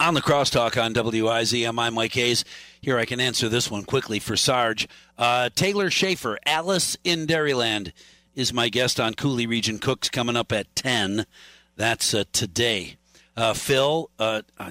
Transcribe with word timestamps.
On 0.00 0.14
the 0.14 0.22
crosstalk 0.22 0.80
on 0.80 0.94
WIZM, 0.94 1.76
I'm 1.76 1.94
Mike 1.94 2.14
Hayes. 2.14 2.44
Here 2.80 2.96
I 2.98 3.04
can 3.04 3.18
answer 3.18 3.48
this 3.48 3.68
one 3.68 3.82
quickly 3.82 4.20
for 4.20 4.36
Sarge. 4.36 4.86
Uh, 5.18 5.50
Taylor 5.52 5.90
Schaefer, 5.90 6.38
Alice 6.46 6.96
in 7.02 7.26
Dairyland, 7.26 7.90
is 8.32 8.52
my 8.52 8.68
guest 8.68 9.00
on 9.00 9.14
Coulee 9.14 9.46
Region 9.46 9.80
Cooks 9.80 10.08
coming 10.08 10.36
up 10.36 10.52
at 10.52 10.72
10. 10.76 11.26
That's 11.74 12.14
uh, 12.14 12.22
today. 12.32 12.94
Uh, 13.36 13.54
Phil, 13.54 14.08
uh, 14.20 14.42
uh, 14.56 14.70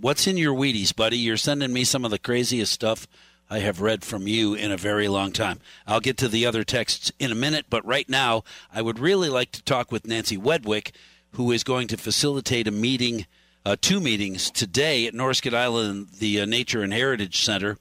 what's 0.00 0.26
in 0.26 0.36
your 0.36 0.56
Wheaties, 0.56 0.94
buddy? 0.94 1.18
You're 1.18 1.36
sending 1.36 1.72
me 1.72 1.84
some 1.84 2.04
of 2.04 2.10
the 2.10 2.18
craziest 2.18 2.72
stuff 2.72 3.06
I 3.48 3.60
have 3.60 3.80
read 3.80 4.02
from 4.02 4.26
you 4.26 4.54
in 4.54 4.72
a 4.72 4.76
very 4.76 5.06
long 5.06 5.30
time. 5.30 5.60
I'll 5.86 6.00
get 6.00 6.16
to 6.18 6.28
the 6.28 6.46
other 6.46 6.64
texts 6.64 7.12
in 7.20 7.30
a 7.30 7.36
minute, 7.36 7.66
but 7.70 7.86
right 7.86 8.08
now, 8.08 8.42
I 8.74 8.82
would 8.82 8.98
really 8.98 9.28
like 9.28 9.52
to 9.52 9.62
talk 9.62 9.92
with 9.92 10.08
Nancy 10.08 10.36
Wedwick, 10.36 10.90
who 11.34 11.52
is 11.52 11.62
going 11.62 11.86
to 11.86 11.96
facilitate 11.96 12.66
a 12.66 12.72
meeting– 12.72 13.24
uh, 13.64 13.76
two 13.80 14.00
meetings 14.00 14.50
today 14.50 15.06
at 15.06 15.14
Norskedalen, 15.14 16.18
the 16.18 16.40
uh, 16.40 16.44
Nature 16.44 16.82
and 16.82 16.92
Heritage 16.92 17.42
Center 17.42 17.78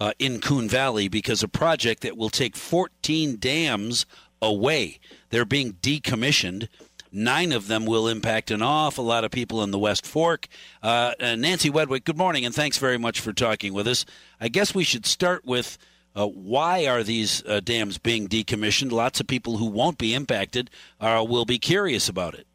uh, 0.00 0.12
in 0.18 0.40
Coon 0.40 0.68
Valley, 0.68 1.08
because 1.08 1.42
a 1.42 1.48
project 1.48 2.02
that 2.02 2.16
will 2.16 2.30
take 2.30 2.56
14 2.56 3.36
dams 3.38 4.06
away. 4.42 4.98
They're 5.30 5.44
being 5.44 5.74
decommissioned. 5.74 6.68
Nine 7.12 7.52
of 7.52 7.68
them 7.68 7.86
will 7.86 8.08
impact 8.08 8.50
an 8.50 8.62
awful 8.62 9.04
lot 9.04 9.24
of 9.24 9.30
people 9.30 9.62
in 9.62 9.70
the 9.70 9.78
West 9.78 10.06
Fork. 10.06 10.48
Uh, 10.82 11.12
uh, 11.20 11.34
Nancy 11.36 11.70
Wedwick, 11.70 12.04
good 12.04 12.18
morning, 12.18 12.44
and 12.44 12.54
thanks 12.54 12.78
very 12.78 12.98
much 12.98 13.20
for 13.20 13.32
talking 13.32 13.72
with 13.72 13.88
us. 13.88 14.04
I 14.40 14.48
guess 14.48 14.74
we 14.74 14.84
should 14.84 15.06
start 15.06 15.44
with 15.44 15.78
uh, 16.14 16.26
why 16.26 16.86
are 16.86 17.02
these 17.02 17.44
uh, 17.46 17.60
dams 17.60 17.98
being 17.98 18.26
decommissioned? 18.26 18.90
Lots 18.90 19.20
of 19.20 19.26
people 19.26 19.58
who 19.58 19.66
won't 19.66 19.98
be 19.98 20.14
impacted 20.14 20.70
uh, 21.00 21.24
will 21.26 21.44
be 21.44 21.58
curious 21.58 22.08
about 22.08 22.34
it. 22.34 22.46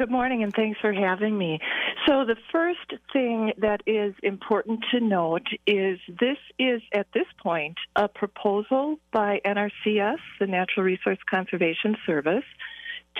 Good 0.00 0.10
morning, 0.10 0.42
and 0.42 0.54
thanks 0.54 0.80
for 0.80 0.94
having 0.94 1.36
me. 1.36 1.58
So, 2.08 2.24
the 2.24 2.36
first 2.50 2.90
thing 3.12 3.52
that 3.58 3.82
is 3.86 4.14
important 4.22 4.82
to 4.92 5.00
note 5.00 5.46
is 5.66 5.98
this 6.08 6.38
is, 6.58 6.80
at 6.94 7.08
this 7.12 7.26
point, 7.42 7.76
a 7.96 8.08
proposal 8.08 8.98
by 9.12 9.42
NRCS, 9.44 10.16
the 10.40 10.46
Natural 10.46 10.86
Resource 10.86 11.18
Conservation 11.28 11.98
Service, 12.06 12.44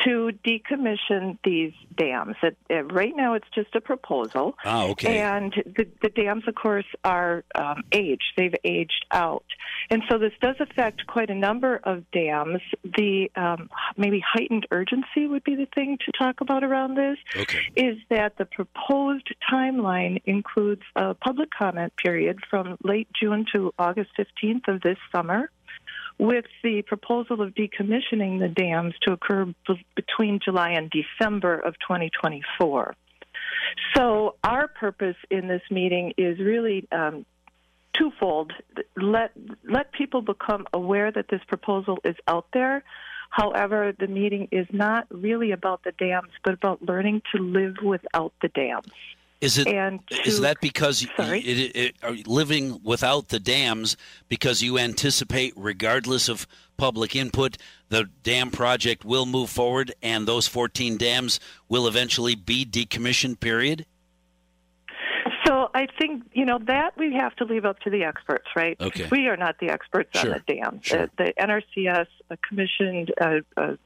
to 0.05 0.31
decommission 0.45 1.39
these 1.45 1.73
dams. 1.97 2.37
It, 2.43 2.57
it, 2.69 2.93
right 2.93 3.13
now, 3.15 3.35
it's 3.35 3.49
just 3.55 3.75
a 3.75 3.81
proposal. 3.81 4.55
Ah, 4.65 4.87
okay. 4.87 5.19
And 5.19 5.53
the, 5.77 5.87
the 6.03 6.09
dams, 6.09 6.45
of 6.47 6.55
course, 6.55 6.87
are 7.05 7.45
um, 7.55 7.83
aged. 7.93 8.33
They've 8.37 8.55
aged 8.65 9.07
out, 9.11 9.45
and 9.91 10.03
so 10.09 10.19
this 10.19 10.33
does 10.41 10.57
affect 10.61 11.07
quite 11.07 11.31
a 11.31 11.35
number 11.35 11.81
of 11.85 12.11
dams. 12.13 12.61
The 12.85 13.31
um, 13.37 13.69
maybe 13.97 14.23
heightened 14.27 14.67
urgency 14.71 15.27
would 15.27 15.45
be 15.45 15.57
the 15.57 15.69
thing 15.75 15.99
to 16.07 16.13
talk 16.19 16.41
about 16.41 16.65
around 16.65 16.95
this. 16.95 17.19
Okay. 17.37 17.69
Is 17.77 17.99
that 18.09 18.39
the 18.39 18.47
proposed 18.47 19.35
timeline 19.53 20.23
includes 20.25 20.83
a 20.97 21.15
public 21.15 21.51
comment 21.51 21.93
period 21.97 22.39
from 22.49 22.77
late 22.83 23.09
June 23.21 23.45
to 23.53 23.73
August 23.79 24.11
15th 24.19 24.69
of 24.69 24.81
this 24.81 24.99
summer 25.13 25.51
with 26.21 26.45
the 26.63 26.83
proposal 26.83 27.41
of 27.41 27.55
decommissioning 27.55 28.41
the 28.41 28.53
dams 28.55 28.93
to 29.01 29.13
occur 29.13 29.47
b- 29.47 29.87
between 29.97 30.39
July 30.45 30.73
and 30.73 30.91
December 30.91 31.55
of 31.55 31.75
2024. 31.81 32.95
So, 33.97 34.35
our 34.45 34.69
purpose 34.69 35.17
in 35.31 35.49
this 35.49 35.63
meeting 35.71 36.13
is 36.19 36.39
really 36.39 36.87
um, 36.93 37.25
twofold. 37.99 38.53
Let 38.97 39.31
let 39.65 39.93
people 39.93 40.21
become 40.21 40.67
aware 40.75 41.11
that 41.11 41.27
this 41.31 41.41
proposal 41.49 41.99
is 42.05 42.17
out 42.29 42.47
there. 42.53 42.85
However, 43.31 43.95
the 43.99 44.07
meeting 44.07 44.49
is 44.53 44.67
not 44.73 45.07
really 45.11 45.53
about 45.53 45.85
the 45.85 45.93
dams, 45.93 46.33
but 46.45 46.53
about 46.53 46.83
learning 46.83 47.23
to 47.35 47.43
live 47.43 47.77
without 47.83 48.35
the 48.43 48.49
dams. 48.49 48.93
Is 49.41 49.57
it 49.57 49.69
and 49.69 50.07
to, 50.09 50.21
is 50.29 50.41
that 50.41 50.61
because 50.61 51.07
sorry? 51.17 51.41
It, 51.41 51.77
it, 51.77 51.97
are 52.03 52.15
living 52.27 52.81
without 52.83 53.29
the 53.29 53.41
dams 53.41 53.97
because 54.29 54.63
you 54.63 54.79
anticipate, 54.79 55.55
regardless 55.57 56.29
of 56.29 56.47
public 56.77 57.17
input, 57.17 57.57
the 57.89 58.11
dam 58.23 58.51
project 58.51 59.05
will 59.05 59.25
move 59.25 59.49
forward 59.49 59.93
and 60.03 60.27
those 60.27 60.47
14 60.47 60.99
dams 60.99 61.41
will 61.69 61.87
eventually 61.87 62.35
be 62.35 62.67
decommissioned? 62.67 63.41
Period. 63.41 63.87
So 65.47 65.71
I 65.75 65.87
think 65.99 66.25
you 66.35 66.45
know 66.45 66.59
that 66.67 66.97
we 66.99 67.15
have 67.15 67.35
to 67.37 67.45
leave 67.45 67.65
up 67.65 67.81
to 67.81 67.91
the 67.91 68.05
experts, 68.05 68.47
right? 68.55 68.77
Okay. 68.79 69.09
We 69.11 69.27
are 69.29 69.39
not 69.39 69.59
the 69.59 69.71
experts 69.71 70.21
sure. 70.21 70.35
on 70.35 70.43
the 70.47 70.55
dam. 70.55 70.81
Sure. 70.83 71.09
The, 71.17 71.33
the 71.39 71.65
NRCS 71.79 72.07
commissioned 72.47 73.13
a, 73.19 73.39
a 73.57 73.79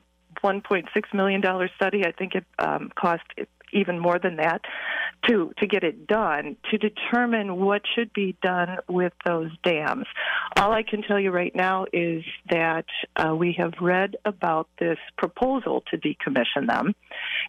1.6 0.43 0.84
million 1.15 1.41
dollar 1.41 1.71
study. 1.77 2.05
I 2.05 2.11
think 2.11 2.34
it 2.34 2.45
um, 2.59 2.91
cost 2.97 3.23
even 3.73 3.99
more 3.99 4.19
than 4.19 4.37
that 4.37 4.62
to 5.29 5.53
to 5.59 5.67
get 5.67 5.85
it 5.85 6.07
done 6.07 6.57
to 6.71 6.79
determine 6.79 7.57
what 7.57 7.83
should 7.95 8.12
be 8.12 8.37
done 8.43 8.79
with 8.89 9.12
those 9.25 9.51
dams. 9.62 10.07
All 10.57 10.73
I 10.73 10.83
can 10.83 11.03
tell 11.03 11.19
you 11.19 11.31
right 11.31 11.55
now 11.55 11.87
is 11.93 12.25
that 12.51 12.87
uh, 13.17 13.34
we 13.34 13.55
have 13.59 13.75
read 13.81 14.17
about 14.25 14.69
this 14.79 14.99
proposal 15.17 15.83
to 15.91 15.99
decommission 15.99 16.67
them, 16.69 16.95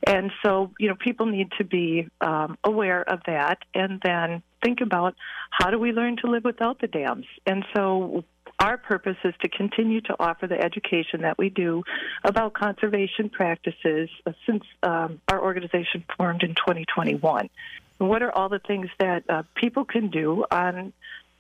and 0.06 0.32
so 0.44 0.72
you 0.80 0.90
know 0.90 0.96
people 0.96 1.26
need 1.26 1.52
to 1.58 1.64
be 1.64 2.08
um, 2.22 2.58
aware 2.64 3.02
of 3.02 3.20
that, 3.28 3.60
and 3.74 4.02
then 4.04 4.44
think 4.64 4.82
about 4.82 5.16
how 5.52 5.70
do 5.70 5.78
we 5.78 5.92
learn 5.92 6.18
to 6.18 6.28
live 6.28 6.44
without 6.44 6.82
the 6.82 6.88
dams. 6.88 7.26
And 7.46 7.64
so 7.76 8.24
our 8.60 8.78
purpose 8.78 9.18
is 9.24 9.34
to 9.42 9.50
continue 9.50 10.02
to 10.02 10.16
offer 10.20 10.48
the 10.48 10.60
education 10.60 11.22
that 11.22 11.38
we 11.38 11.50
do 11.50 11.84
about 12.24 12.54
conservation 12.54 13.30
practices 13.30 14.10
uh, 14.26 14.32
since 14.46 14.64
um, 14.84 15.20
our 15.28 15.42
organization 15.42 16.04
formed 16.18 16.44
in 16.44 16.56
2021. 16.56 17.50
what 17.98 18.22
are 18.22 18.32
all 18.32 18.50
the 18.50 18.60
things 18.60 18.88
that 19.00 19.24
uh, 19.30 19.44
people 19.56 19.86
can 19.86 20.10
do 20.10 20.46
on 20.52 20.94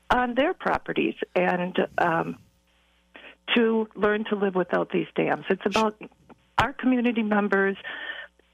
on 0.09 0.35
their 0.35 0.53
properties 0.53 1.15
and 1.35 1.75
um, 1.97 2.37
to 3.55 3.87
learn 3.95 4.23
to 4.25 4.35
live 4.35 4.55
without 4.55 4.91
these 4.91 5.07
dams? 5.15 5.45
It's 5.49 5.65
about 5.65 5.95
our 6.57 6.73
community 6.73 7.23
members 7.23 7.77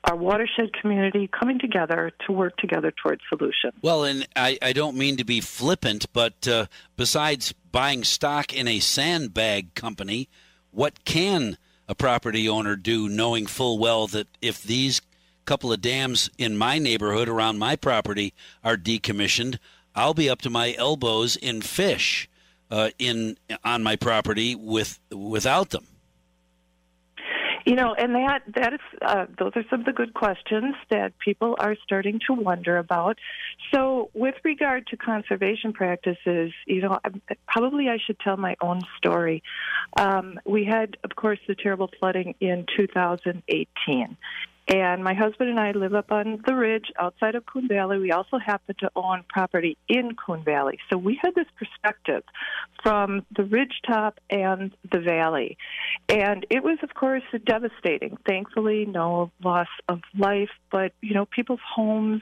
our 0.03 0.15
watershed 0.15 0.73
community 0.73 1.27
coming 1.27 1.59
together 1.59 2.11
to 2.25 2.31
work 2.31 2.57
together 2.57 2.91
towards 2.91 3.21
solutions. 3.29 3.73
Well, 3.81 4.03
and 4.03 4.27
I, 4.35 4.57
I 4.61 4.73
don't 4.73 4.97
mean 4.97 5.17
to 5.17 5.23
be 5.23 5.41
flippant, 5.41 6.11
but 6.11 6.47
uh, 6.47 6.65
besides 6.97 7.53
buying 7.71 8.03
stock 8.03 8.53
in 8.53 8.67
a 8.67 8.79
sandbag 8.79 9.75
company, 9.75 10.27
what 10.71 11.05
can 11.05 11.57
a 11.87 11.95
property 11.95 12.49
owner 12.49 12.75
do 12.75 13.09
knowing 13.09 13.45
full 13.45 13.77
well 13.77 14.07
that 14.07 14.27
if 14.41 14.63
these 14.63 15.01
couple 15.45 15.71
of 15.73 15.81
dams 15.81 16.29
in 16.37 16.57
my 16.57 16.79
neighborhood 16.79 17.27
around 17.27 17.59
my 17.59 17.75
property 17.75 18.33
are 18.63 18.77
decommissioned, 18.77 19.57
I'll 19.93 20.13
be 20.13 20.29
up 20.29 20.41
to 20.43 20.49
my 20.49 20.73
elbows 20.77 21.35
in 21.35 21.61
fish 21.61 22.29
uh, 22.69 22.91
in 22.97 23.37
on 23.63 23.83
my 23.83 23.97
property 23.97 24.55
with 24.55 24.99
without 25.11 25.71
them. 25.71 25.85
You 27.65 27.75
know, 27.75 27.93
and 27.93 28.15
that 28.15 28.41
that 28.55 28.73
is 28.73 28.79
uh, 29.01 29.25
those 29.37 29.51
are 29.55 29.63
some 29.69 29.81
of 29.81 29.85
the 29.85 29.93
good 29.93 30.13
questions 30.13 30.75
that 30.89 31.17
people 31.19 31.55
are 31.59 31.75
starting 31.83 32.19
to 32.27 32.33
wonder 32.33 32.77
about. 32.77 33.19
So, 33.73 34.09
with 34.13 34.35
regard 34.43 34.87
to 34.87 34.97
conservation 34.97 35.73
practices, 35.73 36.53
you 36.65 36.81
know, 36.81 36.99
probably 37.47 37.87
I 37.87 37.97
should 38.05 38.19
tell 38.19 38.37
my 38.37 38.55
own 38.61 38.81
story. 38.97 39.43
Um, 39.97 40.39
we 40.45 40.65
had, 40.65 40.97
of 41.03 41.15
course, 41.15 41.39
the 41.47 41.55
terrible 41.55 41.89
flooding 41.99 42.35
in 42.39 42.65
2018, 42.75 44.17
and 44.73 45.03
my 45.03 45.13
husband 45.13 45.49
and 45.49 45.59
I 45.59 45.71
live 45.71 45.93
up 45.93 46.13
on 46.13 46.41
the 46.47 46.55
ridge 46.55 46.93
outside 46.97 47.35
of 47.35 47.45
Coon 47.45 47.67
Valley. 47.67 47.99
We 47.99 48.11
also 48.13 48.37
happen 48.37 48.73
to 48.79 48.89
own 48.95 49.25
property 49.27 49.77
in 49.89 50.15
Coon 50.15 50.45
Valley. 50.45 50.79
So 50.89 50.97
we 50.97 51.19
had 51.21 51.35
this 51.35 51.47
perspective 51.59 52.23
from 52.81 53.25
the 53.35 53.43
ridge 53.43 53.81
top 53.85 54.19
and 54.29 54.73
the 54.89 54.99
valley. 54.99 55.57
And 56.07 56.45
it 56.49 56.63
was, 56.63 56.77
of 56.83 56.93
course, 56.93 57.23
devastating. 57.45 58.17
Thankfully, 58.25 58.85
no 58.85 59.31
loss 59.43 59.67
of 59.89 59.99
life, 60.17 60.51
but, 60.71 60.93
you 61.01 61.15
know, 61.15 61.25
people's 61.25 61.59
homes 61.75 62.21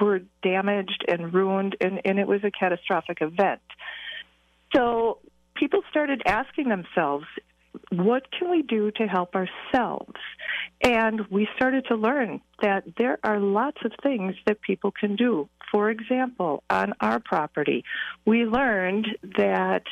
were 0.00 0.22
damaged 0.42 1.04
and 1.06 1.34
ruined, 1.34 1.76
and, 1.82 2.00
and 2.06 2.18
it 2.18 2.26
was 2.26 2.40
a 2.44 2.50
catastrophic 2.50 3.18
event. 3.20 3.60
So 4.74 5.18
people 5.54 5.82
started 5.90 6.22
asking 6.24 6.70
themselves, 6.70 7.26
what 7.90 8.30
can 8.32 8.50
we 8.50 8.62
do 8.62 8.90
to 8.92 9.06
help 9.06 9.34
ourselves? 9.34 10.14
And 10.82 11.20
we 11.30 11.48
started 11.56 11.86
to 11.88 11.96
learn 11.96 12.40
that 12.62 12.84
there 12.98 13.18
are 13.24 13.38
lots 13.40 13.78
of 13.84 13.92
things 14.02 14.34
that 14.46 14.60
people 14.60 14.90
can 14.90 15.16
do. 15.16 15.48
For 15.70 15.90
example, 15.90 16.62
on 16.70 16.94
our 17.00 17.20
property, 17.20 17.84
we 18.24 18.44
learned 18.44 19.08
that 19.36 19.84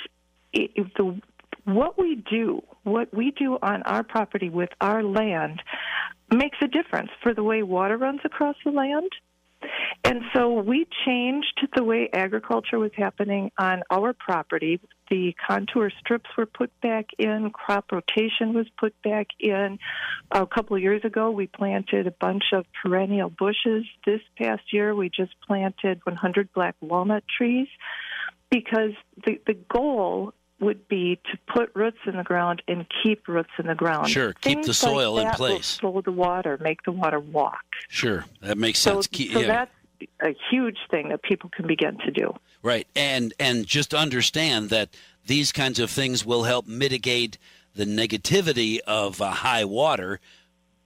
if 0.52 0.92
the 0.94 1.20
what 1.64 1.98
we 1.98 2.16
do, 2.16 2.62
what 2.82 3.14
we 3.14 3.30
do 3.30 3.58
on 3.62 3.82
our 3.82 4.02
property 4.02 4.48
with 4.48 4.70
our 4.80 5.02
land 5.02 5.62
makes 6.32 6.58
a 6.60 6.66
difference 6.66 7.10
for 7.22 7.34
the 7.34 7.42
way 7.42 7.62
water 7.62 7.96
runs 7.96 8.20
across 8.24 8.56
the 8.64 8.70
land. 8.70 9.10
And 10.04 10.22
so 10.34 10.52
we 10.52 10.86
changed 11.06 11.66
the 11.76 11.84
way 11.84 12.08
agriculture 12.12 12.78
was 12.78 12.90
happening 12.96 13.50
on 13.58 13.82
our 13.90 14.12
property. 14.12 14.80
The 15.10 15.34
contour 15.46 15.90
strips 16.00 16.30
were 16.36 16.46
put 16.46 16.70
back 16.80 17.06
in, 17.18 17.50
crop 17.50 17.92
rotation 17.92 18.54
was 18.54 18.66
put 18.78 19.00
back 19.02 19.28
in. 19.38 19.78
A 20.30 20.46
couple 20.46 20.76
of 20.76 20.82
years 20.82 21.04
ago, 21.04 21.30
we 21.30 21.46
planted 21.46 22.06
a 22.06 22.10
bunch 22.10 22.44
of 22.52 22.64
perennial 22.82 23.30
bushes. 23.30 23.84
This 24.04 24.20
past 24.38 24.62
year, 24.72 24.94
we 24.94 25.08
just 25.08 25.34
planted 25.46 26.00
100 26.04 26.52
black 26.52 26.74
walnut 26.80 27.24
trees 27.38 27.68
because 28.50 28.92
the, 29.24 29.40
the 29.46 29.54
goal 29.54 30.34
would 30.62 30.88
be 30.88 31.16
to 31.30 31.38
put 31.52 31.70
roots 31.74 31.98
in 32.06 32.16
the 32.16 32.22
ground 32.22 32.62
and 32.66 32.86
keep 33.02 33.28
roots 33.28 33.50
in 33.58 33.66
the 33.66 33.74
ground. 33.74 34.08
Sure, 34.08 34.32
keep 34.32 34.62
the 34.62 34.72
soil 34.72 35.14
like 35.14 35.26
in 35.26 35.32
place. 35.34 35.82
Will 35.82 35.92
slow 35.92 36.00
the 36.00 36.12
water, 36.12 36.56
make 36.60 36.82
the 36.84 36.92
water 36.92 37.20
walk. 37.20 37.62
Sure, 37.88 38.24
that 38.40 38.56
makes 38.56 38.78
So, 38.78 38.94
sense. 38.94 39.06
Keep- 39.08 39.32
so 39.32 39.40
yeah. 39.40 39.46
that's 39.48 39.70
a 40.22 40.34
huge 40.50 40.78
thing 40.90 41.10
that 41.10 41.22
people 41.22 41.50
can 41.50 41.66
begin 41.66 41.98
to 41.98 42.10
do. 42.10 42.34
Right, 42.62 42.86
and 42.96 43.34
and 43.38 43.66
just 43.66 43.92
understand 43.92 44.70
that 44.70 44.88
these 45.26 45.52
kinds 45.52 45.78
of 45.78 45.90
things 45.90 46.24
will 46.24 46.44
help 46.44 46.66
mitigate 46.66 47.36
the 47.74 47.84
negativity 47.84 48.78
of 48.86 49.20
uh, 49.20 49.30
high 49.30 49.64
water, 49.64 50.20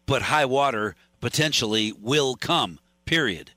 but 0.06 0.22
high 0.22 0.44
water 0.46 0.94
potentially 1.20 1.92
will 1.92 2.34
come. 2.34 2.78
Period. 3.04 3.50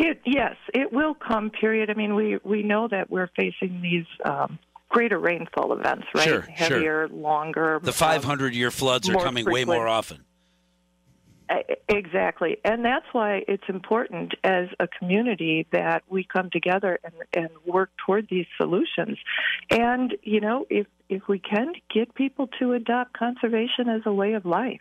It, 0.00 0.20
yes, 0.24 0.54
it 0.72 0.92
will 0.92 1.14
come. 1.14 1.50
Period. 1.50 1.90
I 1.90 1.94
mean, 1.94 2.14
we 2.14 2.38
we 2.44 2.62
know 2.62 2.86
that 2.86 3.10
we're 3.10 3.30
facing 3.34 3.82
these 3.82 4.06
um, 4.24 4.58
greater 4.88 5.18
rainfall 5.18 5.72
events, 5.72 6.06
right? 6.14 6.24
Sure, 6.24 6.42
sure. 6.42 6.52
Heavier, 6.52 7.08
longer. 7.08 7.80
The 7.82 7.88
um, 7.88 7.94
500 7.94 8.54
year 8.54 8.70
floods 8.70 9.08
are 9.08 9.16
coming 9.16 9.44
way 9.44 9.64
more 9.64 9.88
often. 9.88 10.24
Exactly. 11.88 12.58
And 12.62 12.84
that's 12.84 13.06
why 13.12 13.42
it's 13.48 13.64
important 13.68 14.34
as 14.44 14.68
a 14.78 14.86
community 14.86 15.66
that 15.72 16.02
we 16.08 16.22
come 16.22 16.50
together 16.50 16.98
and, 17.02 17.14
and 17.32 17.48
work 17.64 17.90
toward 18.04 18.28
these 18.28 18.46
solutions. 18.58 19.18
And, 19.70 20.14
you 20.22 20.40
know, 20.40 20.66
if, 20.68 20.86
if 21.08 21.26
we 21.26 21.38
can 21.38 21.72
get 21.92 22.14
people 22.14 22.48
to 22.58 22.74
adopt 22.74 23.14
conservation 23.14 23.88
as 23.88 24.02
a 24.04 24.12
way 24.12 24.34
of 24.34 24.44
life, 24.44 24.80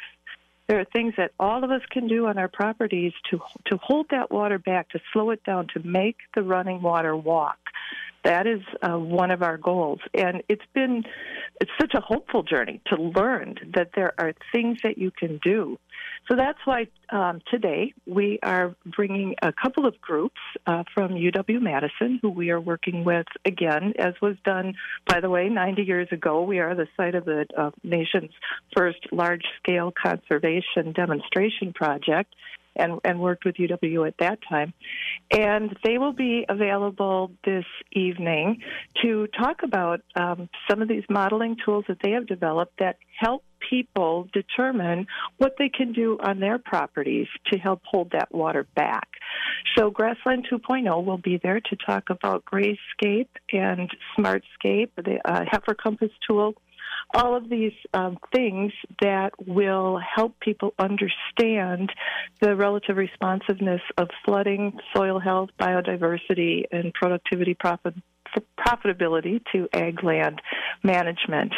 there 0.67 0.79
are 0.79 0.85
things 0.85 1.13
that 1.17 1.31
all 1.39 1.63
of 1.63 1.71
us 1.71 1.81
can 1.89 2.07
do 2.07 2.27
on 2.27 2.37
our 2.37 2.49
properties 2.49 3.13
to, 3.31 3.39
to 3.67 3.77
hold 3.77 4.07
that 4.11 4.31
water 4.31 4.59
back, 4.59 4.89
to 4.89 4.99
slow 5.13 5.29
it 5.31 5.43
down, 5.43 5.67
to 5.73 5.85
make 5.85 6.17
the 6.35 6.43
running 6.43 6.81
water 6.81 7.15
walk. 7.15 7.57
That 8.23 8.45
is 8.45 8.59
uh, 8.81 8.99
one 8.99 9.31
of 9.31 9.41
our 9.41 9.57
goals. 9.57 9.99
And 10.13 10.43
it's 10.49 10.65
been, 10.73 11.05
it's 11.61 11.71
such 11.79 11.93
a 11.93 12.01
hopeful 12.01 12.43
journey 12.43 12.81
to 12.87 13.01
learn 13.01 13.55
that 13.75 13.91
there 13.95 14.13
are 14.17 14.33
things 14.51 14.79
that 14.83 14.97
you 14.97 15.11
can 15.11 15.39
do. 15.41 15.79
So 16.29 16.35
that's 16.35 16.59
why 16.65 16.87
um, 17.09 17.41
today 17.49 17.93
we 18.05 18.39
are 18.43 18.75
bringing 18.85 19.35
a 19.41 19.53
couple 19.53 19.85
of 19.85 19.99
groups 20.01 20.39
uh, 20.65 20.83
from 20.93 21.11
UW 21.13 21.61
Madison 21.61 22.19
who 22.21 22.29
we 22.29 22.49
are 22.49 22.59
working 22.59 23.05
with 23.05 23.27
again, 23.45 23.93
as 23.97 24.13
was 24.21 24.35
done, 24.43 24.73
by 25.05 25.21
the 25.21 25.29
way, 25.29 25.47
90 25.47 25.83
years 25.83 26.09
ago. 26.11 26.43
We 26.43 26.59
are 26.59 26.75
the 26.75 26.87
site 26.97 27.15
of 27.15 27.23
the 27.23 27.45
uh, 27.57 27.71
nation's 27.81 28.31
first 28.75 28.99
large 29.13 29.43
scale 29.59 29.91
conservation 29.91 30.91
demonstration 30.93 31.73
project. 31.73 32.33
And, 32.79 32.99
and 33.03 33.19
worked 33.19 33.43
with 33.43 33.55
UW 33.55 34.07
at 34.07 34.13
that 34.19 34.37
time. 34.47 34.71
And 35.31 35.75
they 35.83 35.97
will 35.97 36.13
be 36.13 36.45
available 36.47 37.31
this 37.43 37.65
evening 37.91 38.61
to 39.01 39.25
talk 39.35 39.63
about 39.63 40.01
um, 40.15 40.47
some 40.69 40.83
of 40.83 40.87
these 40.87 41.01
modeling 41.09 41.57
tools 41.65 41.85
that 41.87 41.97
they 42.03 42.11
have 42.11 42.27
developed 42.27 42.73
that 42.77 42.97
help 43.19 43.43
people 43.69 44.27
determine 44.33 45.07
what 45.37 45.55
they 45.57 45.69
can 45.69 45.93
do 45.93 46.17
on 46.21 46.39
their 46.39 46.59
properties 46.59 47.27
to 47.51 47.59
help 47.59 47.81
hold 47.85 48.11
that 48.11 48.33
water 48.33 48.65
back. 48.75 49.07
So 49.75 49.89
Grassland 49.89 50.47
2.0 50.51 51.03
will 51.05 51.17
be 51.17 51.39
there 51.41 51.59
to 51.59 51.75
talk 51.85 52.09
about 52.09 52.45
GrazeScape 52.45 53.29
and 53.51 53.89
Smartscape, 54.17 54.89
the 54.95 55.19
uh, 55.25 55.45
Heifer 55.51 55.75
Compass 55.75 56.11
tool, 56.27 56.53
all 57.13 57.35
of 57.35 57.49
these 57.49 57.73
um, 57.93 58.17
things 58.33 58.73
that 59.01 59.31
will 59.45 59.99
help 60.15 60.39
people 60.39 60.73
understand 60.79 61.91
the 62.41 62.55
relative 62.55 62.97
responsiveness 62.97 63.81
of 63.97 64.09
flooding, 64.25 64.77
soil 64.95 65.19
health, 65.19 65.49
biodiversity, 65.59 66.65
and 66.71 66.93
productivity 66.93 67.53
profit 67.53 67.95
profitability 68.59 69.41
to 69.51 69.67
ag 69.73 70.03
land 70.03 70.41
management. 70.83 71.53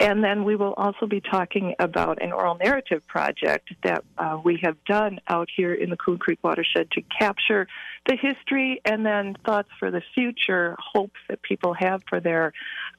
And 0.00 0.22
then 0.22 0.44
we 0.44 0.56
will 0.56 0.74
also 0.74 1.06
be 1.06 1.20
talking 1.20 1.74
about 1.78 2.22
an 2.22 2.32
oral 2.32 2.56
narrative 2.56 3.06
project 3.06 3.72
that 3.82 4.04
uh, 4.18 4.40
we 4.42 4.60
have 4.62 4.82
done 4.84 5.20
out 5.28 5.48
here 5.54 5.74
in 5.74 5.90
the 5.90 5.96
Coon 5.96 6.18
Creek 6.18 6.38
watershed 6.42 6.90
to 6.92 7.02
capture 7.18 7.66
the 8.06 8.16
history 8.16 8.80
and 8.84 9.04
then 9.04 9.36
thoughts 9.44 9.68
for 9.78 9.90
the 9.90 10.02
future, 10.14 10.76
hopes 10.78 11.20
that 11.28 11.42
people 11.42 11.74
have 11.74 12.02
for 12.08 12.20
their 12.20 12.52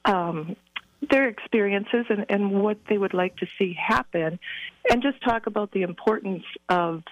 um, 0.04 0.56
their 1.10 1.28
experiences 1.28 2.06
and, 2.08 2.24
and 2.30 2.50
what 2.50 2.78
they 2.88 2.96
would 2.96 3.12
like 3.12 3.36
to 3.36 3.46
see 3.58 3.74
happen, 3.74 4.38
and 4.88 5.02
just 5.02 5.22
talk 5.22 5.46
about 5.46 5.70
the 5.72 5.82
importance 5.82 6.44
of 6.68 7.02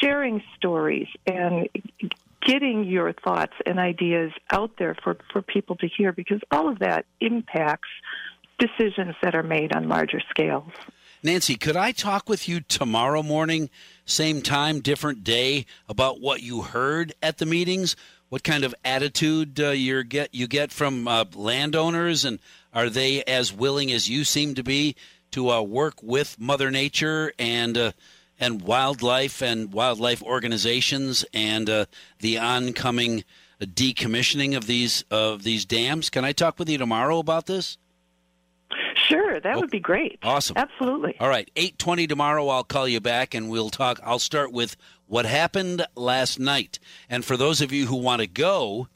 sharing 0.00 0.42
stories 0.56 1.08
and 1.26 1.68
getting 2.42 2.84
your 2.84 3.12
thoughts 3.12 3.52
and 3.66 3.78
ideas 3.78 4.32
out 4.50 4.72
there 4.78 4.96
for, 5.02 5.16
for 5.32 5.42
people 5.42 5.76
to 5.76 5.88
hear 5.88 6.12
because 6.12 6.40
all 6.50 6.68
of 6.68 6.78
that 6.78 7.06
impacts 7.20 7.88
decisions 8.58 9.14
that 9.22 9.34
are 9.34 9.42
made 9.42 9.74
on 9.74 9.88
larger 9.88 10.20
scales. 10.30 10.70
Nancy, 11.22 11.56
could 11.56 11.76
I 11.76 11.92
talk 11.92 12.28
with 12.28 12.48
you 12.48 12.60
tomorrow 12.60 13.22
morning, 13.22 13.68
same 14.06 14.40
time, 14.40 14.80
different 14.80 15.22
day, 15.22 15.66
about 15.88 16.20
what 16.20 16.42
you 16.42 16.62
heard 16.62 17.12
at 17.22 17.38
the 17.38 17.46
meetings? 17.46 17.94
What 18.30 18.42
kind 18.42 18.64
of 18.64 18.74
attitude 18.84 19.60
uh, 19.60 19.70
you 19.70 20.02
get 20.04 20.34
you 20.34 20.46
get 20.46 20.72
from 20.72 21.06
uh, 21.06 21.24
landowners, 21.34 22.24
and 22.24 22.38
are 22.72 22.88
they 22.88 23.22
as 23.24 23.52
willing 23.52 23.92
as 23.92 24.08
you 24.08 24.24
seem 24.24 24.54
to 24.54 24.62
be 24.62 24.96
to 25.32 25.50
uh, 25.50 25.60
work 25.60 26.02
with 26.02 26.38
Mother 26.38 26.70
Nature 26.70 27.32
and 27.38 27.76
uh, 27.76 27.92
and 28.40 28.62
wildlife 28.62 29.42
and 29.42 29.72
wildlife 29.72 30.22
organizations 30.22 31.24
and 31.32 31.68
uh, 31.70 31.84
the 32.18 32.38
oncoming 32.38 33.22
decommissioning 33.60 34.56
of 34.56 34.66
these 34.66 35.04
of 35.10 35.44
these 35.44 35.64
dams? 35.64 36.10
Can 36.10 36.24
I 36.24 36.32
talk 36.32 36.58
with 36.58 36.68
you 36.68 36.78
tomorrow 36.78 37.18
about 37.18 37.46
this? 37.46 37.76
Sure, 39.08 39.40
that 39.40 39.56
would 39.56 39.70
be 39.70 39.80
great. 39.80 40.18
Awesome. 40.22 40.56
Absolutely. 40.56 41.16
All 41.20 41.28
right, 41.28 41.50
8:20 41.54 42.08
tomorrow 42.08 42.48
I'll 42.48 42.64
call 42.64 42.88
you 42.88 43.00
back 43.00 43.34
and 43.34 43.50
we'll 43.50 43.70
talk 43.70 44.00
I'll 44.02 44.18
start 44.18 44.52
with 44.52 44.76
what 45.06 45.26
happened 45.26 45.86
last 45.94 46.38
night. 46.38 46.78
And 47.08 47.24
for 47.24 47.36
those 47.36 47.60
of 47.60 47.72
you 47.72 47.86
who 47.86 47.96
want 47.96 48.20
to 48.20 48.26
go, 48.26 48.88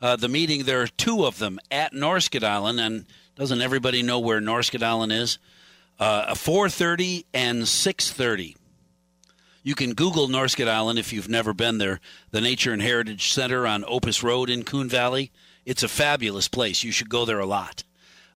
uh, 0.00 0.16
the 0.16 0.28
meeting 0.28 0.64
there 0.64 0.82
are 0.82 0.86
two 0.86 1.24
of 1.24 1.38
them 1.38 1.58
at 1.70 1.92
Norskedalen 1.92 2.84
and 2.84 3.06
doesn't 3.34 3.62
everybody 3.62 4.02
know 4.02 4.18
where 4.18 4.40
Norskedalen 4.40 5.12
is? 5.12 5.38
Uh, 5.98 6.34
4:30 6.34 7.24
and 7.32 7.62
6:30. 7.62 8.56
You 9.62 9.74
can 9.74 9.94
Google 9.94 10.28
Norskedalen 10.28 10.98
if 10.98 11.12
you've 11.12 11.28
never 11.28 11.52
been 11.52 11.78
there. 11.78 12.00
The 12.30 12.40
Nature 12.40 12.72
and 12.72 12.80
Heritage 12.80 13.32
Center 13.32 13.66
on 13.66 13.84
Ophus 13.84 14.22
Road 14.22 14.48
in 14.48 14.62
Coon 14.62 14.88
Valley. 14.88 15.32
It's 15.64 15.82
a 15.82 15.88
fabulous 15.88 16.48
place. 16.48 16.84
You 16.84 16.92
should 16.92 17.10
go 17.10 17.24
there 17.24 17.40
a 17.40 17.46
lot. 17.46 17.82